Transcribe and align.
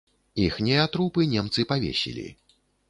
Іхнія 0.45 0.87
трупы 0.95 1.29
немцы 1.37 1.69
павесілі. 1.75 2.29